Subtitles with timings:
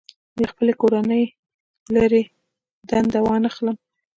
[0.41, 1.23] له خپلې کورنۍ
[1.95, 2.23] لرې
[2.89, 3.77] دنده وانخلم.